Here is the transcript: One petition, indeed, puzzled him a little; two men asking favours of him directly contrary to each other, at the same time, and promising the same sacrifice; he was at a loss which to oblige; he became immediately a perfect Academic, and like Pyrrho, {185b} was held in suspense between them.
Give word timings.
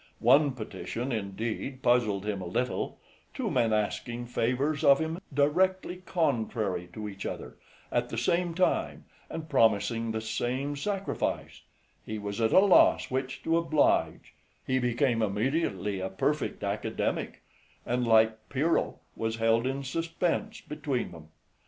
One 0.17 0.53
petition, 0.53 1.11
indeed, 1.11 1.83
puzzled 1.83 2.25
him 2.25 2.41
a 2.41 2.47
little; 2.47 2.97
two 3.35 3.51
men 3.51 3.71
asking 3.71 4.25
favours 4.25 4.83
of 4.83 4.97
him 4.97 5.19
directly 5.31 5.97
contrary 5.97 6.89
to 6.93 7.07
each 7.07 7.23
other, 7.23 7.59
at 7.91 8.09
the 8.09 8.17
same 8.17 8.55
time, 8.55 9.05
and 9.29 9.47
promising 9.47 10.09
the 10.09 10.19
same 10.19 10.75
sacrifice; 10.75 11.61
he 12.03 12.17
was 12.17 12.41
at 12.41 12.51
a 12.51 12.57
loss 12.65 13.11
which 13.11 13.43
to 13.43 13.57
oblige; 13.59 14.33
he 14.65 14.79
became 14.79 15.21
immediately 15.21 15.99
a 15.99 16.09
perfect 16.09 16.63
Academic, 16.63 17.43
and 17.85 18.07
like 18.07 18.49
Pyrrho, 18.49 19.01
{185b} 19.15 19.17
was 19.17 19.35
held 19.35 19.67
in 19.67 19.83
suspense 19.83 20.61
between 20.61 21.11
them. 21.11 21.27